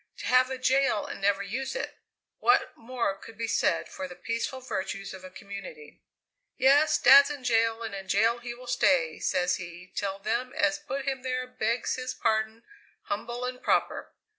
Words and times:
To 0.17 0.25
have 0.25 0.49
a 0.49 0.57
jail 0.57 1.05
and 1.05 1.21
never 1.21 1.43
use 1.43 1.75
it! 1.75 1.99
What 2.39 2.75
more 2.75 3.13
could 3.15 3.37
be 3.37 3.47
said 3.47 3.87
for 3.87 4.07
the 4.07 4.15
peaceful 4.15 4.59
virtues 4.59 5.13
of 5.13 5.23
a 5.23 5.29
community? 5.29 6.01
"Yes. 6.57 6.97
Dad's 6.97 7.29
in 7.29 7.43
jail 7.43 7.83
and 7.83 7.93
in 7.93 8.07
jail 8.07 8.39
he 8.39 8.55
will 8.55 8.65
stay, 8.65 9.19
says 9.19 9.57
he, 9.57 9.91
till 9.93 10.17
them 10.17 10.53
as 10.53 10.79
put 10.79 11.05
him 11.05 11.21
there 11.21 11.45
begs 11.45 11.97
his 11.97 12.15
pardon 12.15 12.63
humble 13.03 13.45
and 13.45 13.61
proper." 13.61 14.11